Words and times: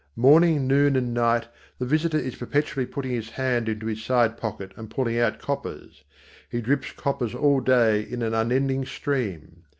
Morning, 0.15 0.65
noon, 0.65 0.95
and 0.95 1.13
night 1.13 1.47
the 1.77 1.85
visitor 1.85 2.17
is 2.17 2.35
perpetually 2.35 2.87
putting 2.87 3.11
his 3.11 3.29
hand 3.29 3.69
into 3.69 3.85
his 3.85 4.03
side 4.03 4.35
pocket 4.35 4.71
and 4.75 4.89
pulling 4.89 5.19
out 5.19 5.37
coppers. 5.37 6.03
He 6.49 6.59
drips 6.59 6.91
coppers 6.93 7.35
all 7.35 7.59
day 7.59 8.01
in 8.01 8.23
an 8.23 8.33
unending 8.33 8.85
stream. 8.87 9.61